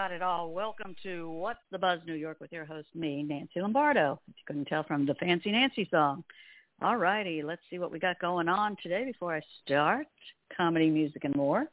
Got 0.00 0.12
it 0.12 0.22
all. 0.22 0.50
Welcome 0.50 0.96
to 1.02 1.28
What's 1.28 1.60
the 1.70 1.78
Buzz 1.78 2.00
New 2.06 2.14
York 2.14 2.38
with 2.40 2.50
your 2.52 2.64
host, 2.64 2.88
me, 2.94 3.22
Nancy 3.22 3.60
Lombardo. 3.60 4.18
If 4.28 4.34
you 4.34 4.42
couldn't 4.46 4.64
tell 4.64 4.82
from 4.82 5.04
the 5.04 5.14
Fancy 5.16 5.52
Nancy 5.52 5.86
song. 5.90 6.24
All 6.80 6.96
righty, 6.96 7.42
let's 7.42 7.60
see 7.68 7.78
what 7.78 7.92
we 7.92 7.98
got 7.98 8.18
going 8.18 8.48
on 8.48 8.78
today 8.82 9.04
before 9.04 9.36
I 9.36 9.42
start. 9.62 10.06
Comedy, 10.56 10.88
music, 10.88 11.24
and 11.24 11.36
more. 11.36 11.66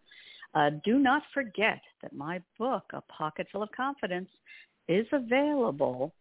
Uh, 0.53 0.71
do 0.83 0.99
not 0.99 1.23
forget 1.33 1.79
that 2.01 2.11
my 2.11 2.41
book, 2.59 2.83
A 2.91 2.99
Pocket 3.03 3.47
Full 3.49 3.63
of 3.63 3.71
Confidence, 3.71 4.27
is 4.89 5.07
available 5.13 6.13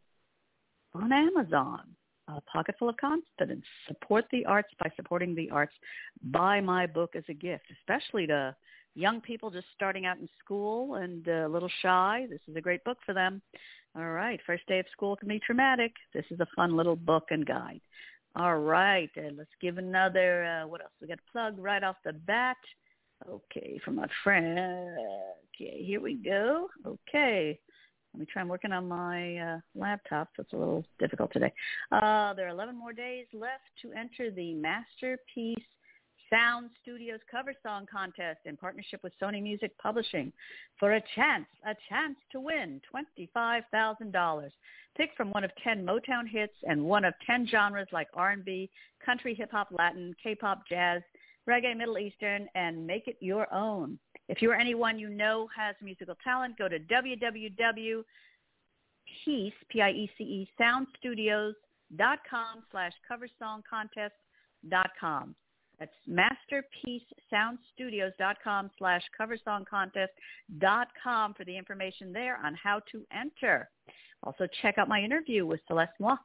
on 0.95 1.13
Amazon. 1.13 1.81
A 2.29 2.41
Pocket 2.43 2.77
Full 2.79 2.89
of 2.89 2.97
Confidence. 2.99 3.65
Support 3.89 4.27
the 4.31 4.47
arts 4.47 4.73
by 4.79 4.93
supporting 4.95 5.35
the 5.35 5.51
arts. 5.51 5.75
Buy 6.23 6.61
my 6.61 6.87
book 6.87 7.17
as 7.17 7.25
a 7.29 7.35
gift, 7.35 7.65
especially 7.81 8.29
to 8.29 8.55
young 8.97 9.21
people 9.21 9.51
just 9.51 9.67
starting 9.75 10.07
out 10.07 10.19
in 10.19 10.29
school 10.43 10.97
and 10.97 11.27
a 11.29 11.49
little 11.49 11.71
shy. 11.83 12.27
This 12.29 12.41
is 12.49 12.57
a 12.57 12.61
great 12.61 12.83
book 12.85 12.99
for 13.05 13.13
them. 13.13 13.43
All 13.97 14.11
right, 14.11 14.41
first 14.47 14.67
day 14.67 14.79
of 14.79 14.87
school 14.93 15.17
can 15.17 15.29
be 15.29 15.39
traumatic. 15.39 15.93
This 16.13 16.25
is 16.31 16.41
a 16.41 16.47
fun 16.57 16.77
little 16.77 16.97
book 16.97 17.25
and 17.31 17.47
guide. 17.47 17.81
All 18.35 18.59
right, 18.59 19.11
and 19.17 19.39
let's 19.39 19.51
give 19.63 19.79
another, 19.79 20.45
uh, 20.45 20.67
what 20.67 20.83
else? 20.83 20.93
We 21.01 21.09
got 21.09 21.19
a 21.19 21.33
plug 21.33 21.59
right 21.59 21.83
off 21.83 21.97
the 22.05 22.13
bat. 22.13 22.57
Okay, 23.27 23.81
from 23.85 23.95
my 23.97 24.07
friend. 24.23 24.59
Okay, 25.55 25.83
here 25.83 26.01
we 26.01 26.15
go. 26.15 26.69
Okay. 26.85 27.59
Let 28.13 28.21
me 28.21 28.27
try. 28.31 28.43
I'm 28.43 28.49
working 28.49 28.73
on 28.73 28.89
my 28.89 29.37
uh, 29.37 29.59
laptop, 29.75 30.29
it's 30.39 30.53
a 30.55 30.57
little 30.57 30.85
difficult 30.99 31.33
today. 31.33 31.53
Uh, 31.93 32.33
there 32.35 32.47
are 32.47 32.51
11 32.51 32.75
more 32.77 32.93
days 32.93 33.27
left 33.35 33.65
to 33.83 33.93
enter 33.93 34.31
the 34.31 34.55
Masterpiece 34.55 35.57
Sound 36.31 36.71
Studios 36.83 37.21
cover 37.31 37.53
song 37.63 37.87
contest 37.91 38.41
in 38.47 38.57
partnership 38.57 39.01
with 39.03 39.13
Sony 39.21 39.43
Music 39.43 39.77
Publishing 39.79 40.33
for 40.79 40.95
a 40.95 41.03
chance, 41.15 41.47
a 41.67 41.75
chance 41.89 42.17
to 42.33 42.41
win 42.41 42.81
$25,000. 42.95 44.49
Pick 44.97 45.11
from 45.17 45.31
one 45.31 45.45
of 45.45 45.51
10 45.63 45.85
Motown 45.85 46.27
hits 46.29 46.55
and 46.65 46.83
one 46.83 47.05
of 47.05 47.15
10 47.27 47.47
genres 47.49 47.89
like 47.93 48.09
R&B, 48.15 48.71
country, 49.05 49.35
hip-hop, 49.35 49.69
Latin, 49.71 50.15
K-pop, 50.23 50.63
jazz, 50.69 51.03
reggae, 51.49 51.77
Middle 51.77 51.99
Eastern, 51.99 52.49
and 52.55 52.87
make 52.87 53.07
it 53.07 53.17
your 53.21 53.53
own. 53.53 53.99
If 54.29 54.43
you 54.43 54.51
or 54.51 54.57
anyone 54.57 54.99
you 54.99 55.09
know 55.09 55.49
has 55.57 55.77
musical 55.81 56.17
talent, 56.25 56.59
go 56.59 56.69
to 56.69 56.81
www.piece, 56.81 58.05
P-I-E-C-E, 59.69 60.51
soundstudios.com 60.61 62.65
slash 62.71 62.93
coversongcontest.com. 63.09 65.35
That's 65.79 65.93
masterpiecesoundstudios.com 66.09 68.71
slash 68.79 69.03
coversongcontest.com 69.19 71.35
for 71.35 71.45
the 71.45 71.57
information 71.57 72.13
there 72.13 72.39
on 72.45 72.55
how 72.55 72.81
to 72.93 73.07
enter. 73.13 73.69
Also 74.23 74.47
check 74.63 74.79
out 74.79 74.89
my 74.89 75.01
interview 75.01 75.45
with 75.45 75.61
Celeste 75.69 75.93
Moi 76.01 76.17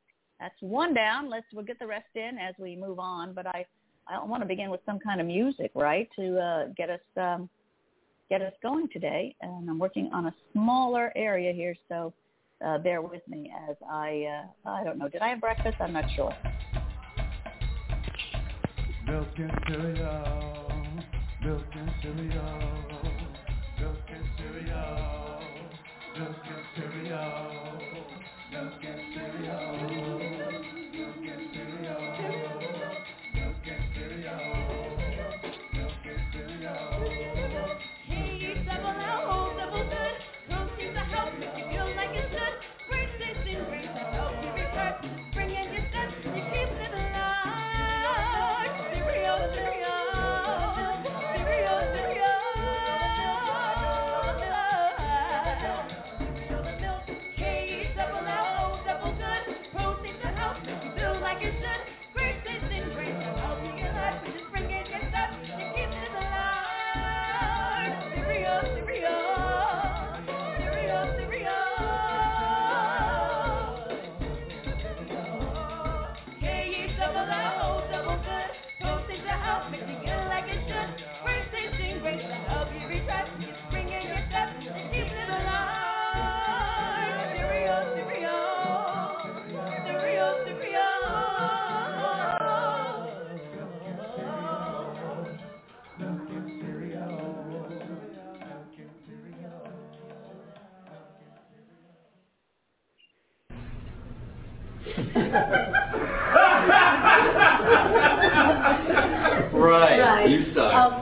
That's 0.42 0.60
one 0.60 0.92
down. 0.92 1.30
Let's 1.30 1.46
we'll 1.52 1.64
get 1.64 1.78
the 1.78 1.86
rest 1.86 2.16
in 2.16 2.36
as 2.36 2.52
we 2.58 2.74
move 2.74 2.98
on. 2.98 3.32
But 3.32 3.46
I, 3.46 3.64
I 4.08 4.24
want 4.24 4.42
to 4.42 4.48
begin 4.48 4.70
with 4.70 4.80
some 4.84 4.98
kind 4.98 5.20
of 5.20 5.26
music, 5.28 5.70
right, 5.76 6.08
to 6.16 6.36
uh, 6.36 6.66
get 6.76 6.90
us 6.90 7.00
um, 7.16 7.48
get 8.28 8.42
us 8.42 8.52
going 8.60 8.88
today. 8.92 9.36
And 9.40 9.70
I'm 9.70 9.78
working 9.78 10.10
on 10.12 10.26
a 10.26 10.34
smaller 10.52 11.12
area 11.14 11.52
here, 11.52 11.76
so 11.88 12.12
uh, 12.66 12.78
bear 12.78 13.00
with 13.00 13.22
me 13.28 13.52
as 13.70 13.76
I 13.88 14.42
uh, 14.66 14.68
I 14.68 14.82
don't 14.82 14.98
know. 14.98 15.08
Did 15.08 15.22
I 15.22 15.28
have 15.28 15.40
breakfast? 15.40 15.76
I'm 15.78 15.92
not 15.92 16.06
sure. 16.16 16.34
Milk 19.06 19.28
into 19.38 20.00
ya, 20.00 20.60
milk 21.44 21.66
right. 27.12 27.61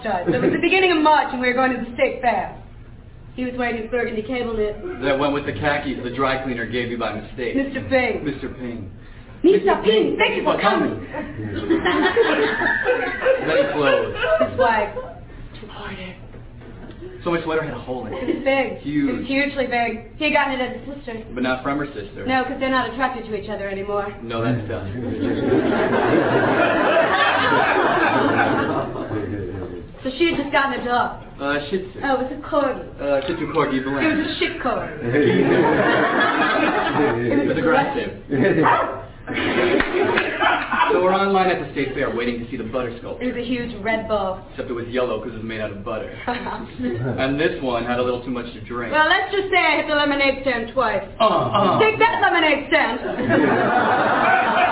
You 0.05 0.08
start. 0.08 0.26
I'll 0.26 0.31
start. 0.31 0.31
So 0.31 0.35
it 0.35 0.43
was 0.43 0.52
the 0.52 0.58
beginning 0.61 0.93
of 0.93 0.99
March 1.02 1.29
and 1.32 1.41
we 1.41 1.47
were 1.49 1.55
going 1.55 1.73
to 1.73 1.79
the 1.85 1.93
state 1.94 2.20
fair. 2.23 2.56
He 3.37 3.44
was 3.44 3.55
wearing 3.56 3.81
his 3.81 3.88
burgundy 3.91 4.23
cable 4.23 4.55
knit. 4.56 4.76
That 5.02 5.19
went 5.19 5.32
with 5.32 5.47
the 5.47 5.52
khakis 5.52 6.02
the 6.02 6.11
dry 6.11 6.43
cleaner 6.43 6.67
gave 6.67 6.91
you 6.91 6.99
by 6.99 7.12
mistake. 7.19 7.55
Mr. 7.56 7.88
Ping. 7.88 8.25
Mr. 8.25 8.52
Ping. 8.58 8.91
Mr. 9.44 9.82
Ping, 9.82 10.17
thank 10.19 10.37
you 10.37 10.43
for 10.44 10.61
coming. 10.61 11.00
Then 11.00 11.56
he 13.56 13.62
closed. 13.73 14.17
His 14.50 14.58
wife. 14.58 14.94
Too 15.61 15.67
hard. 15.69 15.97
Eh? 15.99 16.12
So 17.25 17.31
my 17.31 17.41
sweater 17.44 17.62
had 17.62 17.73
a 17.73 17.79
hole 17.81 18.05
in 18.06 18.12
It 18.12 18.29
it. 18.29 18.35
was 18.37 18.44
big. 18.44 18.79
Huge. 18.82 19.08
It 19.08 19.12
was 19.20 19.26
hugely 19.26 19.67
big. 19.67 20.11
He 20.19 20.25
had 20.25 20.32
gotten 20.35 20.61
it 20.61 20.61
as 20.61 20.76
a 20.76 20.81
sister. 20.97 21.25
But 21.32 21.43
not 21.43 21.62
from 21.62 21.79
her 21.79 21.87
sister. 21.87 22.26
No, 22.26 22.43
because 22.44 22.61
they're 22.61 22.69
not 22.70 22.91
attracted 22.93 23.25
to 23.31 23.35
each 23.35 23.49
other 23.49 23.67
anymore. 23.69 24.14
No, 24.23 24.43
that's 24.44 24.69
done. 24.69 24.91
So 30.02 30.11
she 30.17 30.31
had 30.31 30.37
just 30.41 30.50
gotten 30.52 30.81
a 30.81 30.85
dog. 30.85 31.23
Uh, 31.38 31.58
Shih 31.69 31.79
Tzu. 31.79 32.00
Oh, 32.02 32.20
it 32.20 32.23
was 32.25 32.32
a 32.32 32.41
corgi. 32.41 33.00
Uh, 33.00 33.20
Shih 33.26 33.35
Tzu 33.37 33.52
Corgi 33.52 33.79
It 33.81 33.85
was 34.17 34.26
a 34.26 34.38
shit 34.38 34.62
cord. 34.62 35.00
It 37.31 37.49
was 37.49 37.58
aggressive. 37.58 38.11
So 40.93 41.03
we're 41.03 41.15
online 41.15 41.50
at 41.50 41.65
the 41.65 41.71
state 41.73 41.94
fair 41.94 42.15
waiting 42.15 42.41
to 42.43 42.50
see 42.50 42.56
the 42.56 42.65
butter 42.65 42.91
sculpt. 42.99 43.23
It 43.23 43.27
was 43.35 43.37
a 43.37 43.47
huge 43.47 43.81
red 43.82 44.09
bull. 44.09 44.44
Except 44.50 44.69
it 44.69 44.73
was 44.73 44.87
yellow 44.88 45.21
because 45.21 45.35
it 45.35 45.38
was 45.38 45.47
made 45.47 45.61
out 45.61 45.71
of 45.71 45.85
butter. 45.85 46.11
And 46.27 47.38
this 47.38 47.62
one 47.62 47.85
had 47.85 48.00
a 48.00 48.03
little 48.03 48.25
too 48.25 48.31
much 48.31 48.53
to 48.55 48.61
drink. 48.62 48.93
Well, 48.93 49.09
let's 49.09 49.32
just 49.32 49.50
say 49.50 49.59
I 49.59 49.77
hit 49.77 49.87
the 49.87 49.94
lemonade 49.94 50.43
stand 50.43 50.73
twice. 50.73 51.06
Uh, 51.21 51.27
uh. 51.27 51.79
Take 51.79 51.99
that 51.99 52.21
lemonade 52.21 52.67
stand. 52.69 53.00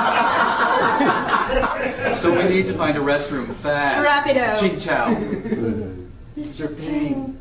So 2.22 2.34
we 2.34 2.42
need 2.48 2.64
to 2.64 2.76
find 2.76 2.96
a 2.96 3.00
restroom 3.00 3.62
fast. 3.62 4.04
Rapido. 4.04 4.60
Ching 4.60 4.80
chow. 4.84 5.14
Mr. 6.36 6.76
Ping. 6.76 7.38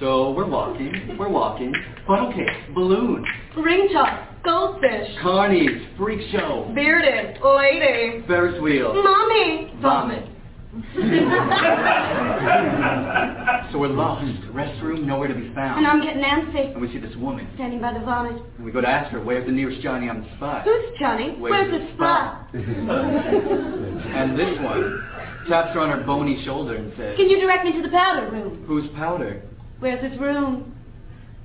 So 0.00 0.32
we're 0.32 0.48
walking, 0.48 1.16
we're 1.18 1.28
walking. 1.28 1.72
Funnel 2.06 2.32
cake, 2.32 2.74
balloon, 2.74 3.24
Ring 3.56 3.88
toss. 3.92 4.31
Goldfish. 4.44 5.16
carnies, 5.22 5.96
freak 5.96 6.20
show, 6.32 6.70
Bearded. 6.74 7.38
Lady. 7.42 8.24
Ferris 8.26 8.60
wheel, 8.60 8.92
Mommy. 8.94 9.72
vomit. 9.80 10.28
So 13.72 13.78
we're 13.78 13.88
lost. 13.88 14.24
Restroom, 14.52 15.04
nowhere 15.04 15.28
to 15.28 15.34
be 15.34 15.50
found. 15.54 15.78
And. 15.78 15.86
I'm 15.86 16.02
getting 16.02 16.22
antsy. 16.22 16.72
And 16.72 16.80
we 16.82 16.92
see 16.92 16.98
this 16.98 17.16
woman. 17.16 17.48
Standing 17.54 17.80
by 17.80 17.94
the 17.94 18.00
vomit. 18.00 18.36
And 18.56 18.66
we 18.66 18.70
go 18.70 18.82
to 18.82 18.88
ask 18.88 19.10
her, 19.12 19.20
where's 19.22 19.46
the 19.46 19.52
nearest 19.52 19.80
Johnny 19.80 20.10
on 20.10 20.20
the 20.20 20.36
spot? 20.36 20.64
Who's 20.64 20.98
Johnny? 20.98 21.36
Where's 21.38 21.70
Where's 21.70 21.72
the 21.72 21.78
the 21.88 21.94
spot? 21.94 22.48
And 22.52 24.38
this 24.38 24.58
one 24.60 25.00
taps 25.48 25.72
her 25.72 25.80
on 25.80 25.88
her 25.98 26.04
bony 26.04 26.44
shoulder 26.44 26.74
and 26.76 26.92
says, 26.98 27.16
Can 27.16 27.30
you 27.30 27.40
direct 27.40 27.64
me 27.64 27.72
to 27.72 27.82
the 27.82 27.88
powder 27.88 28.30
room? 28.30 28.62
who's 28.66 28.90
powder? 28.94 29.42
Where's 29.78 30.02
his 30.10 30.20
room? 30.20 30.74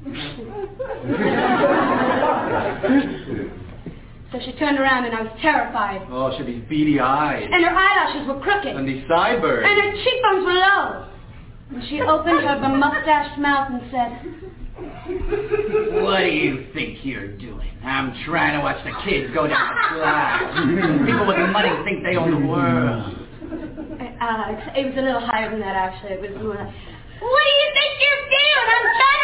so 4.32 4.40
she 4.44 4.52
turned 4.60 4.78
around 4.80 5.06
and 5.06 5.16
I 5.16 5.22
was 5.24 5.32
terrified. 5.42 6.06
Oh, 6.12 6.32
she 6.32 6.38
had 6.40 6.48
these 6.48 6.64
beady 6.70 7.00
eyes. 7.00 7.48
And 7.52 7.64
her 7.64 7.72
eyelashes 7.72 8.28
were 8.28 8.40
crooked. 8.40 8.76
And 8.76 8.88
these 8.88 9.04
sideburns. 9.08 9.66
And 9.68 9.82
her 9.82 9.92
cheekbones 10.04 10.46
were 10.46 10.54
low. 10.54 11.06
And 11.72 11.84
she 11.90 12.02
opened 12.02 12.42
her 12.42 12.58
bemustached 12.60 13.38
mouth 13.40 13.72
and 13.72 13.82
said, 13.92 14.12
What 16.04 16.20
do 16.20 16.28
you 16.32 16.68
think 16.74 17.00
you're 17.04 17.28
doing? 17.38 17.70
I'm 17.84 18.14
trying 18.26 18.54
to 18.58 18.64
watch 18.64 18.84
the 18.84 18.92
kids 19.10 19.34
go 19.34 19.48
down 19.48 19.76
the 19.76 19.82
slide. 19.96 21.06
People 21.08 21.26
with 21.28 21.38
money 21.52 21.70
think 21.86 22.04
they 22.04 22.16
own 22.18 22.32
the 22.32 22.40
world. 22.48 23.16
uh, 24.20 24.56
it 24.76 24.86
was 24.92 24.96
a 24.98 25.02
little 25.02 25.22
higher 25.26 25.50
than 25.50 25.60
that 25.62 25.76
actually. 25.76 26.12
It 26.20 26.22
was 26.22 26.32
more 26.42 26.56
like, 26.56 26.68
what 26.68 27.44
do 27.44 27.50
you 27.50 27.70
think 27.74 27.98
you're 27.98 28.26
doing? 28.28 28.68
I'm 28.68 28.84
trying 28.92 29.17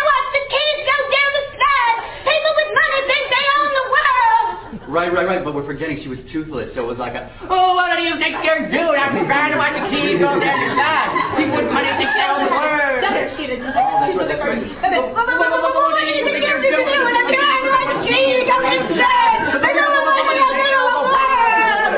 Right, 4.94 5.10
right, 5.10 5.26
right, 5.26 5.42
but 5.42 5.58
we're 5.58 5.66
forgetting 5.66 6.06
she 6.06 6.08
was 6.08 6.22
toothless, 6.30 6.70
so 6.78 6.86
it 6.86 6.90
was 6.94 7.02
like 7.02 7.18
a, 7.18 7.26
oh, 7.50 7.74
what 7.74 7.98
do 7.98 8.06
you 8.06 8.14
think 8.22 8.38
you're 8.46 8.70
doing? 8.70 8.94
I'm 8.94 9.26
trying 9.26 9.50
to 9.50 9.58
watch 9.58 9.74
the 9.74 9.90
kids 9.90 10.22
go 10.22 10.38
down 10.38 10.54
the 10.54 10.70
slide. 10.78 11.34
People 11.34 11.66
with 11.66 11.74
money 11.74 11.90
think 11.98 12.14
they 12.14 12.22
own 12.30 12.46
the 12.46 12.54
world. 12.54 13.02
That's 13.02 13.34
she 13.34 13.50
didn't. 13.50 13.74
Oh, 13.74 14.06
that's 14.06 14.14
right, 14.14 14.30
that's 14.30 14.94
right. 14.94 15.10
What 15.18 15.98
do 15.98 16.14
you 16.14 16.22
think 16.30 16.46
you're 16.46 16.62
doing? 16.62 17.10
I'm 17.10 17.26
trying 17.26 17.66
to 17.66 17.74
watch 17.74 17.90
the 17.90 18.06
kids 18.06 18.46
go 18.46 18.54
down 18.54 18.86
the 18.86 18.94
slide. 18.94 19.50
People 19.66 19.82
with 19.98 20.06
money 20.14 20.30
think 20.38 20.62
they 20.62 20.78
own 20.78 20.94
the 20.94 21.10
world. 21.10 21.98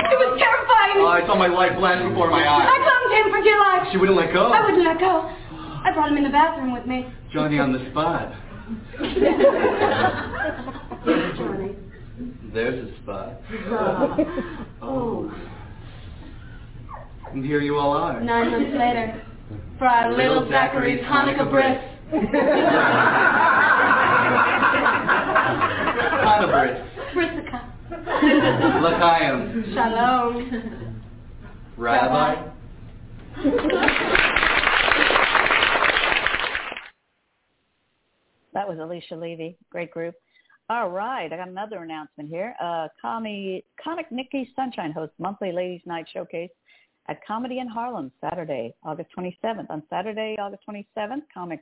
It 0.00 0.16
was 0.16 0.32
terrifying. 0.40 0.96
Oh, 0.96 1.12
I 1.12 1.28
saw 1.28 1.36
my 1.36 1.52
life 1.52 1.76
flash 1.76 2.00
before 2.00 2.32
my 2.32 2.40
eyes. 2.40 2.72
I 2.72 2.80
clung 2.88 3.04
to 3.04 3.20
him 3.20 3.28
for 3.28 3.44
dear 3.44 3.60
life. 3.60 3.84
She 3.92 4.00
wouldn't 4.00 4.16
let 4.16 4.32
go. 4.32 4.48
I 4.48 4.64
wouldn't 4.64 4.80
let 4.80 4.96
go. 4.96 5.28
I 5.28 5.92
brought 5.92 6.08
him 6.08 6.16
in 6.16 6.24
the 6.24 6.32
bathroom 6.32 6.72
with 6.72 6.88
me. 6.88 7.04
Johnny 7.36 7.60
on 7.60 7.76
the 7.76 7.84
spot. 7.92 8.32
Johnny. 11.36 11.76
There's 12.52 12.88
a 12.88 13.02
spot. 13.02 13.40
Oh. 14.82 15.32
And 17.32 17.44
here 17.44 17.60
you 17.60 17.76
all 17.76 17.92
are. 17.92 18.20
Nine 18.20 18.50
months 18.50 18.72
later, 18.76 19.24
for 19.78 19.86
our 19.86 20.10
little, 20.10 20.40
Little 20.40 20.50
Zachary's 20.50 21.00
Hanukkah 21.04 21.48
Hanukkah 21.50 21.80
Hanukkah 26.24 26.50
bris. 26.50 26.76
Brisika. 27.14 27.72
L'chaim. 28.82 29.64
Shalom. 29.72 30.92
Rabbi. 31.76 32.34
That 38.54 38.61
was 38.72 38.80
Alicia 38.80 39.16
Levy. 39.16 39.56
Great 39.70 39.90
group. 39.90 40.14
All 40.70 40.88
right, 40.88 41.30
I 41.30 41.36
got 41.36 41.48
another 41.48 41.82
announcement 41.82 42.30
here. 42.30 42.54
Uh, 42.60 42.88
Comi, 43.04 43.62
Comic 43.82 44.10
Nikki 44.10 44.50
Sunshine 44.56 44.92
hosts 44.92 45.14
monthly 45.18 45.52
Ladies 45.52 45.82
Night 45.84 46.06
Showcase 46.12 46.50
at 47.08 47.18
Comedy 47.26 47.58
in 47.58 47.68
Harlem 47.68 48.10
Saturday, 48.20 48.74
August 48.82 49.10
27th. 49.18 49.66
On 49.68 49.82
Saturday, 49.90 50.36
August 50.38 50.62
27th, 50.68 51.22
Comic 51.34 51.60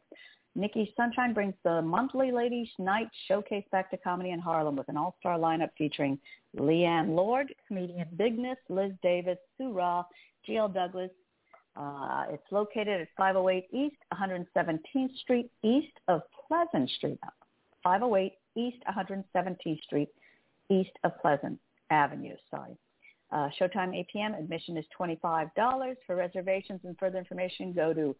Nikki 0.55 0.93
Sunshine 0.97 1.33
brings 1.33 1.55
the 1.65 1.83
monthly 1.83 2.31
Ladies 2.31 2.69
Night 2.79 3.09
Showcase 3.27 3.65
back 3.73 3.91
to 3.91 3.97
comedy 3.97 4.31
in 4.31 4.39
Harlem 4.39 4.77
with 4.77 4.89
an 4.89 4.97
all-star 4.97 5.39
lineup 5.39 5.71
featuring 5.77 6.19
Leanne 6.57 7.17
Lord, 7.17 7.53
comedian 7.67 8.07
Bigness, 8.17 8.59
Liz 8.69 8.93
Davis, 9.03 9.39
Sue 9.59 9.73
Ra, 9.73 10.05
G.L. 10.47 10.69
Douglas. 10.69 11.11
Uh, 11.77 12.25
it's 12.31 12.43
located 12.51 13.01
at 13.01 13.09
508 13.17 13.67
East 13.73 13.97
117th 14.13 15.17
Street, 15.23 15.49
east 15.63 15.97
of 16.09 16.23
Pleasant 16.49 16.91
Street. 16.91 17.21
508 17.83 18.33
East 18.57 18.79
117th 18.89 19.83
Street, 19.83 20.09
east 20.69 20.91
of 21.05 21.13
Pleasant 21.21 21.61
Avenue. 21.91 22.35
Sorry. 22.51 22.77
Uh, 23.33 23.49
showtime 23.61 23.97
8 23.97 24.09
p.m. 24.13 24.35
Admission 24.35 24.77
is 24.77 24.85
$25. 24.99 25.95
For 26.07 26.17
reservations 26.17 26.81
and 26.85 26.99
further 26.99 27.19
information, 27.19 27.73
go 27.73 27.95
to 27.95 28.17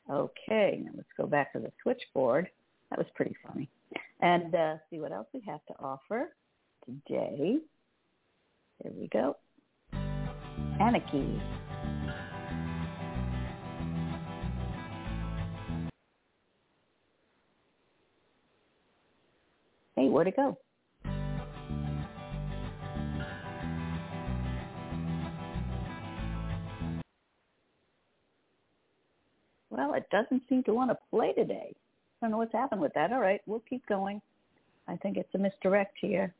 Okay, 0.10 0.82
now 0.84 0.92
let's 0.96 1.08
go 1.16 1.26
back 1.26 1.54
to 1.54 1.60
the 1.60 1.72
switchboard. 1.82 2.50
That 2.90 3.00
was 3.00 3.08
pretty 3.16 3.36
funny. 3.48 3.70
And 4.20 4.54
uh, 4.54 4.76
see 4.90 5.00
what 5.00 5.12
else 5.12 5.28
we 5.34 5.42
have 5.48 5.66
to 5.68 5.74
offer 5.80 6.34
today. 6.86 7.60
Here 8.84 8.92
we 8.98 9.08
go. 9.08 9.38
Anarchy. 10.80 11.42
Hey, 19.96 20.10
where'd 20.10 20.28
it 20.28 20.36
go? 20.36 20.58
Well, 29.82 29.96
it 29.96 30.08
doesn't 30.12 30.44
seem 30.48 30.62
to 30.66 30.76
want 30.76 30.92
to 30.92 30.98
play 31.10 31.34
today. 31.34 31.74
I 31.74 32.26
don't 32.26 32.32
know 32.32 32.38
what's 32.38 32.54
happened 32.54 32.82
with 32.82 32.94
that. 32.94 33.12
All 33.12 33.20
right, 33.20 33.42
we'll 33.48 33.64
keep 33.68 33.84
going. 33.88 34.22
I 34.88 34.96
think 34.98 35.18
it's 35.18 35.34
a 35.34 35.40
misdirect 35.40 35.98
here. 36.00 36.36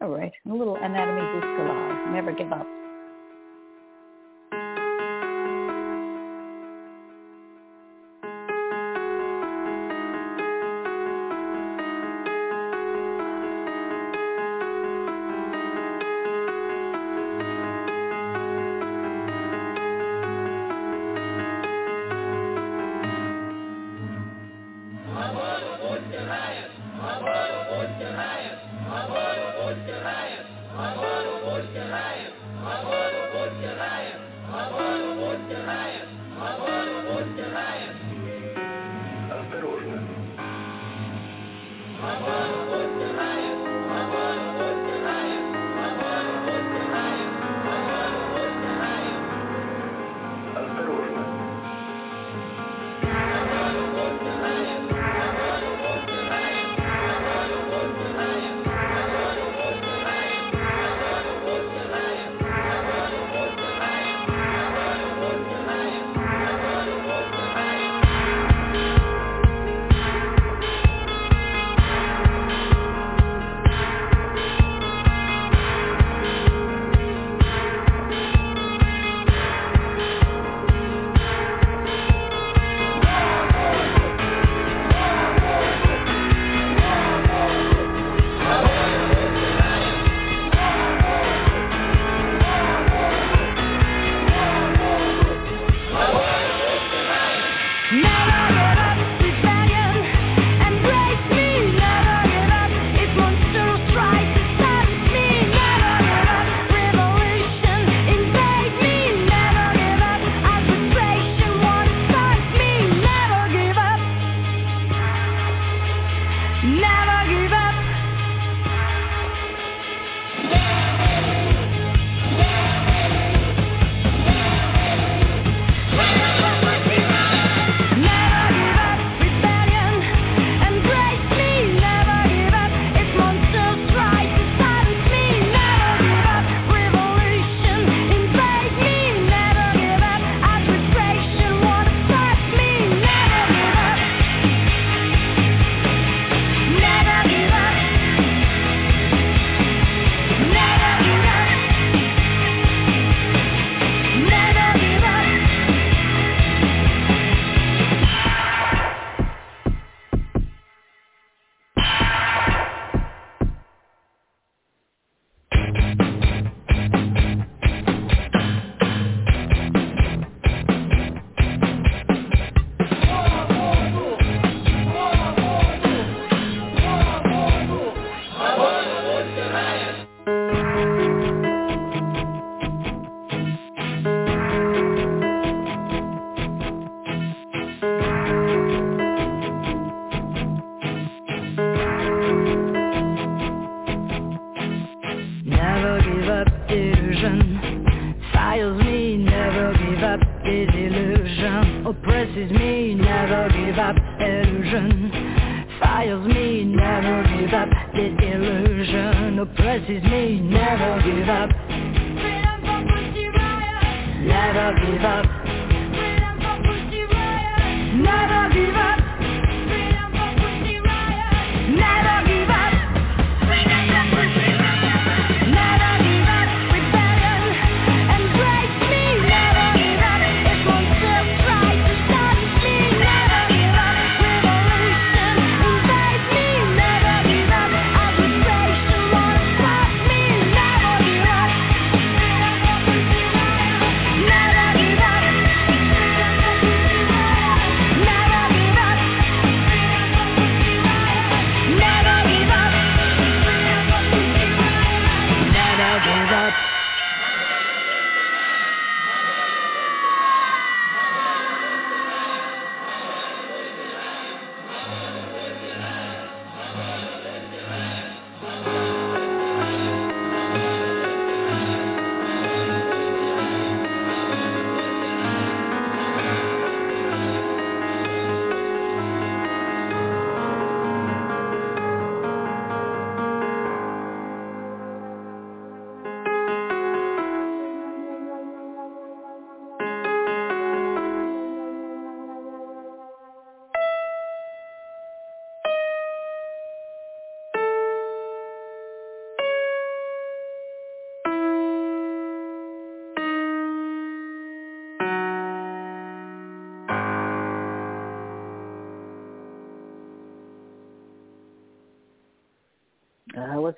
All 0.00 0.08
right, 0.08 0.32
a 0.46 0.54
little 0.54 0.76
anatomy 0.76 1.20
bousculade. 1.20 2.06
Never. 2.06 2.32
Never 2.32 2.32
give 2.32 2.50
up. 2.50 2.66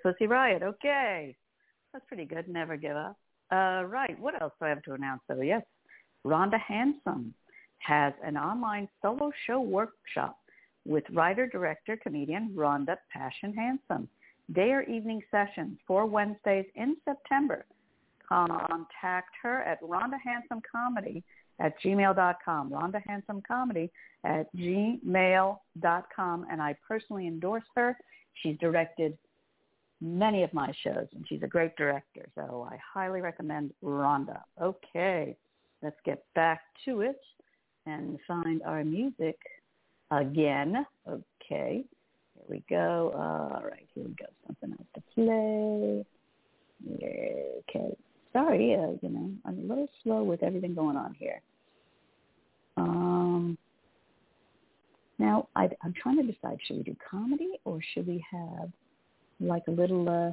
Pussy 0.04 0.26
Riot. 0.26 0.62
Okay. 0.62 1.34
That's 1.92 2.04
pretty 2.06 2.26
good. 2.26 2.48
Never 2.48 2.76
give 2.76 2.96
up. 2.96 3.16
Uh, 3.50 3.84
right. 3.86 4.18
What 4.20 4.40
else 4.40 4.52
do 4.60 4.66
I 4.66 4.68
have 4.68 4.82
to 4.82 4.92
announce? 4.92 5.22
though? 5.28 5.40
yes, 5.40 5.62
Rhonda 6.26 6.58
Hansome 6.60 7.30
has 7.78 8.12
an 8.22 8.36
online 8.36 8.88
solo 9.02 9.30
show 9.46 9.60
workshop 9.60 10.38
with 10.84 11.04
writer, 11.12 11.46
director, 11.46 11.96
comedian 11.96 12.50
Rhonda 12.54 12.96
Passion 13.12 13.54
Hansome. 13.54 14.08
Day 14.52 14.72
or 14.72 14.82
evening 14.82 15.22
sessions 15.30 15.78
for 15.86 16.04
Wednesdays 16.04 16.66
in 16.74 16.96
September. 17.06 17.64
Contact 18.28 19.30
her 19.42 19.62
at 19.62 19.80
Rhonda 19.82 20.18
Hansome 20.26 20.62
Comedy 20.70 21.22
at 21.60 21.80
gmail.com. 21.82 22.70
Rhonda 22.70 23.02
Comedy 23.46 23.90
at 24.24 24.54
gmail.com. 24.54 26.46
And 26.50 26.60
I 26.60 26.76
personally 26.86 27.26
endorse 27.26 27.64
her. 27.74 27.96
She's 28.42 28.58
directed 28.58 29.16
many 30.04 30.42
of 30.42 30.52
my 30.52 30.72
shows, 30.82 31.06
and 31.14 31.24
she's 31.28 31.42
a 31.42 31.46
great 31.46 31.74
director. 31.76 32.28
So 32.34 32.68
I 32.70 32.78
highly 32.92 33.20
recommend 33.20 33.72
Rhonda. 33.82 34.40
Okay, 34.60 35.36
let's 35.82 35.96
get 36.04 36.24
back 36.34 36.60
to 36.84 37.00
it 37.00 37.20
and 37.86 38.18
find 38.28 38.62
our 38.62 38.84
music 38.84 39.38
again. 40.10 40.86
Okay, 41.08 41.84
here 42.34 42.44
we 42.48 42.62
go. 42.68 43.12
All 43.14 43.62
right, 43.64 43.86
here 43.94 44.04
we 44.04 44.14
go. 44.14 44.26
Something 44.46 44.72
else 44.72 44.88
to 44.94 45.02
play. 45.14 46.04
Okay, 47.68 47.96
sorry, 48.32 48.74
uh, 48.74 48.92
you 49.00 49.08
know, 49.08 49.30
I'm 49.46 49.58
a 49.58 49.62
little 49.62 49.88
slow 50.02 50.22
with 50.22 50.42
everything 50.42 50.74
going 50.74 50.98
on 50.98 51.14
here. 51.18 51.40
Um, 52.76 53.56
now, 55.18 55.48
I, 55.56 55.70
I'm 55.82 55.94
trying 55.94 56.16
to 56.16 56.30
decide, 56.30 56.58
should 56.66 56.76
we 56.76 56.82
do 56.82 56.96
comedy 57.10 57.52
or 57.64 57.78
should 57.94 58.06
we 58.06 58.22
have 58.30 58.70
like 59.40 59.62
a 59.68 59.70
little 59.70 60.08
uh 60.08 60.32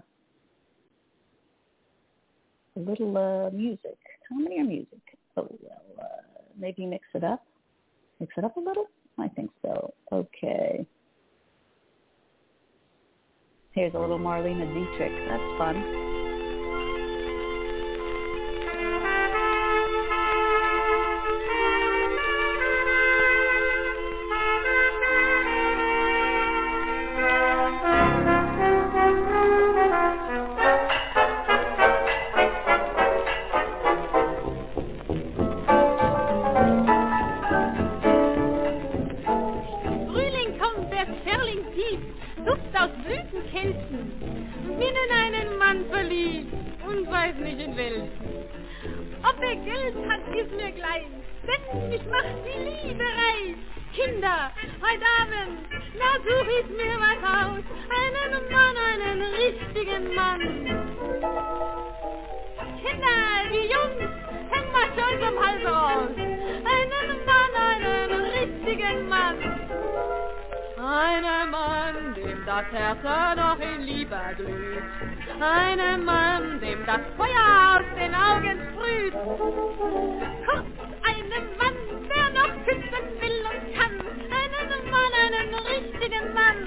a 2.77 2.79
little 2.79 3.17
uh 3.17 3.49
music. 3.51 3.97
Comedy 4.29 4.59
or 4.59 4.63
music? 4.63 5.01
Oh 5.37 5.47
well 5.61 5.81
uh 5.99 6.41
maybe 6.57 6.85
mix 6.85 7.05
it 7.13 7.23
up. 7.23 7.43
Mix 8.19 8.33
it 8.37 8.43
up 8.43 8.57
a 8.57 8.59
little? 8.59 8.85
I 9.17 9.27
think 9.27 9.51
so. 9.61 9.93
Okay. 10.11 10.85
Here's 13.73 13.93
a 13.93 13.99
little 13.99 14.19
Marlene 14.19 14.59
Dietrich. 14.73 15.27
That's 15.29 15.57
fun 15.57 16.10
das 76.91 77.07
Feuer 77.15 77.79
aus 77.79 77.87
den 77.97 78.13
Augen 78.13 78.59
sprüht. 78.67 79.13
Kurz, 80.45 80.67
einen 81.03 81.45
Mann, 81.57 81.77
der 82.09 82.27
noch 82.35 82.53
küssen 82.65 83.05
will 83.21 83.39
und 83.49 83.63
kann. 83.73 83.95
Einen 84.41 84.71
Mann, 84.91 85.13
einen 85.23 85.53
richtigen 85.55 86.25
Mann. 86.33 86.57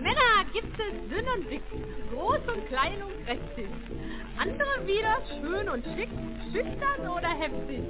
Männer 0.00 0.34
gibt 0.54 0.80
es 0.80 0.94
dünn 1.10 1.28
und 1.28 1.50
dick, 1.50 1.62
groß 2.10 2.40
und 2.54 2.66
klein 2.68 3.02
und 3.02 3.26
kräftig. 3.26 3.68
Wieder 4.84 5.18
schön 5.40 5.68
und 5.68 5.84
schick, 5.84 6.10
schüchtern 6.52 7.08
oder 7.08 7.28
heftig. 7.28 7.82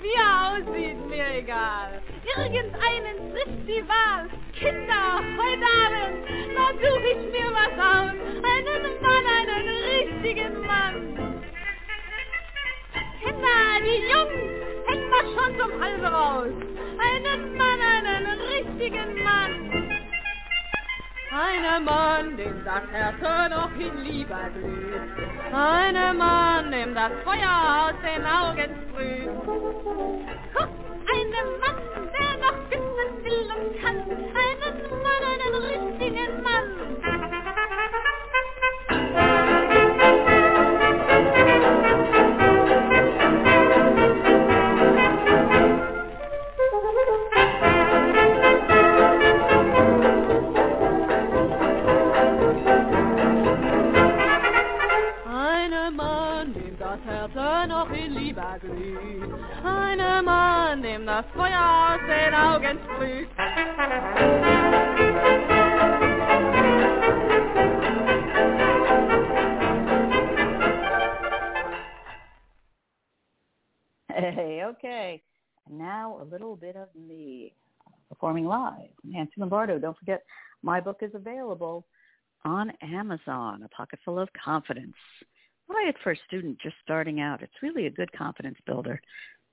Wie 0.00 0.14
er 0.14 0.52
aussieht, 0.52 1.06
mir 1.08 1.34
egal. 1.34 2.02
Irgendeinen 2.36 3.32
trifft 3.32 3.66
die 3.66 3.82
Wahl. 3.88 4.28
Kinder, 4.52 5.20
heute 5.38 5.66
Abend, 5.82 6.24
da 6.54 6.66
such 6.74 7.04
ich 7.04 7.32
mir 7.32 7.50
was 7.50 7.74
aus. 7.78 8.16
Einen 8.44 8.82
Mann, 9.00 9.26
einen 9.38 9.68
richtigen 9.68 10.66
Mann. 10.66 10.94
Kinder, 13.22 13.80
die 13.80 14.00
Jungs, 14.12 14.86
hängt 14.86 15.10
mal 15.10 15.24
schon 15.34 15.58
zum 15.58 15.80
Halse 15.80 16.06
raus. 16.06 16.52
Einen 16.98 17.56
Mann, 17.56 17.80
einen 17.80 18.40
richtigen 18.40 19.24
Mann. 19.24 19.83
Einen 21.34 21.84
Mann, 21.84 22.36
dem 22.36 22.64
das 22.64 22.84
Herz 22.92 23.50
noch 23.50 23.74
in 23.74 24.04
Liebe 24.04 24.36
glüht. 24.54 25.52
Einen 25.52 26.16
Mann, 26.16 26.70
dem 26.70 26.94
das 26.94 27.10
Feuer 27.24 27.90
aus 27.90 27.94
den 28.04 28.24
Augen 28.24 28.70
sprüht. 28.88 29.30
Nancy 79.70 79.78
Don't 79.78 79.98
forget, 79.98 80.22
my 80.62 80.80
book 80.80 80.98
is 81.02 81.10
available 81.14 81.86
on 82.44 82.72
Amazon, 82.82 83.62
A 83.62 83.68
Pocket 83.68 83.98
Full 84.04 84.18
of 84.18 84.28
Confidence. 84.42 84.94
Buy 85.68 85.86
it 85.88 85.96
for 86.02 86.12
a 86.12 86.16
student 86.26 86.58
just 86.62 86.76
starting 86.82 87.20
out. 87.20 87.42
It's 87.42 87.62
really 87.62 87.86
a 87.86 87.90
good 87.90 88.12
confidence 88.12 88.58
builder. 88.66 89.00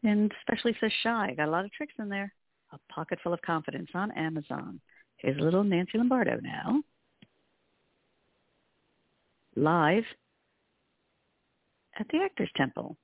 And 0.03 0.31
especially 0.41 0.75
for 0.79 0.89
shy. 1.03 1.33
Got 1.37 1.47
a 1.47 1.51
lot 1.51 1.65
of 1.65 1.71
tricks 1.71 1.93
in 1.99 2.09
there. 2.09 2.33
A 2.73 2.93
Pocket 2.93 3.19
Full 3.23 3.33
of 3.33 3.41
Confidence 3.41 3.89
on 3.93 4.11
Amazon. 4.11 4.81
Here's 5.17 5.39
little 5.39 5.63
Nancy 5.63 5.97
Lombardo 5.97 6.39
now. 6.41 6.81
Live 9.55 10.03
at 11.99 12.07
the 12.11 12.19
Actors 12.23 12.49
Temple. 12.55 12.97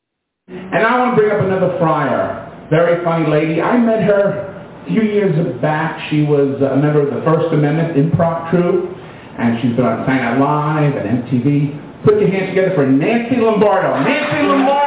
And 0.48 0.76
I 0.76 0.98
want 0.98 1.16
to 1.16 1.22
bring 1.22 1.32
up 1.32 1.46
another 1.46 1.78
friar. 1.78 2.68
Very 2.70 3.04
funny 3.04 3.30
lady. 3.30 3.62
I 3.62 3.78
met 3.78 4.02
her 4.04 4.57
a 4.88 4.94
few 4.94 5.04
years 5.04 5.36
back. 5.62 6.10
She 6.10 6.24
was 6.24 6.62
a 6.62 6.76
member 6.78 7.08
of 7.08 7.14
the 7.14 7.22
First 7.22 7.54
Amendment 7.54 7.98
improv 7.98 8.50
troupe, 8.50 8.96
and 9.38 9.60
she's 9.62 9.76
been 9.76 9.86
on 9.86 10.06
Saturday 10.06 10.24
Night 10.24 10.40
Live 10.40 10.96
and 10.96 11.24
MTV. 11.24 12.04
Put 12.04 12.20
your 12.22 12.30
hands 12.30 12.50
together 12.50 12.74
for 12.76 12.86
Nancy 12.86 13.36
Lombardo. 13.38 14.00
Nancy 14.04 14.48
Lombardo! 14.48 14.87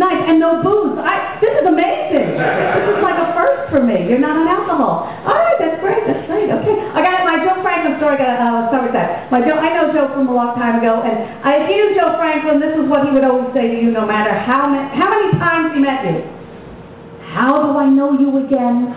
Nice. 0.00 0.24
And 0.26 0.40
no 0.40 0.64
booze. 0.64 0.96
I, 0.96 1.36
this 1.44 1.52
is 1.52 1.68
amazing. 1.68 2.40
This 2.40 2.96
is 2.96 3.04
like 3.04 3.20
a 3.20 3.36
first 3.36 3.68
for 3.68 3.84
me. 3.84 4.08
You're 4.08 4.18
not 4.18 4.40
on 4.40 4.48
alcohol. 4.48 5.04
All 5.28 5.36
right, 5.36 5.60
that's 5.60 5.76
great. 5.84 6.00
That's 6.08 6.24
great. 6.24 6.48
Okay. 6.48 6.76
I 6.96 7.04
got 7.04 7.28
my 7.28 7.44
Joe 7.44 7.60
Franklin 7.60 8.00
story. 8.00 8.16
I 8.16 8.24
got 8.24 8.40
uh, 8.40 8.72
start 8.72 8.88
with 8.88 8.96
that. 8.96 9.28
My 9.28 9.44
Joe, 9.44 9.60
I 9.60 9.68
know 9.76 9.92
Joe 9.92 10.08
from 10.16 10.26
a 10.26 10.34
long 10.34 10.56
time 10.56 10.80
ago, 10.80 11.04
and 11.04 11.20
I, 11.44 11.60
if 11.60 11.68
you 11.68 11.76
knew 11.76 12.00
Joe 12.00 12.16
Franklin, 12.16 12.56
this 12.58 12.72
is 12.72 12.88
what 12.88 13.04
he 13.04 13.12
would 13.12 13.28
always 13.28 13.52
say 13.52 13.68
to 13.68 13.76
you, 13.76 13.92
no 13.92 14.08
matter 14.08 14.32
how 14.32 14.72
many, 14.72 14.88
how 14.96 15.12
many 15.12 15.28
times 15.36 15.76
he 15.76 15.84
met 15.84 16.00
you. 16.08 16.24
How 17.36 17.62
do 17.62 17.78
I 17.78 17.86
know 17.86 18.18
you 18.18 18.42
again? 18.42 18.90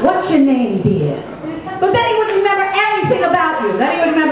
What's 0.00 0.30
your 0.30 0.40
name, 0.40 0.80
dear? 0.80 1.20
But 1.80 1.92
then 1.96 2.04
he 2.04 2.14
would 2.16 2.32
remember 2.40 2.64
everything 2.64 3.24
about 3.24 3.60
you. 3.64 3.76
Then 3.76 3.88
he 3.92 3.96
would 4.00 4.12
remember 4.12 4.29